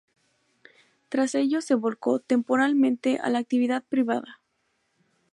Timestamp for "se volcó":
1.61-2.17